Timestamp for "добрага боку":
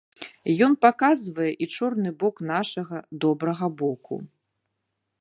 3.27-4.15